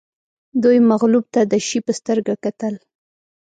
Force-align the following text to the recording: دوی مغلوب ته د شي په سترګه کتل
دوی 0.63 0.77
مغلوب 0.89 1.25
ته 1.33 1.41
د 1.51 1.53
شي 1.67 1.79
په 1.85 1.91
سترګه 1.99 2.33
کتل 2.45 2.73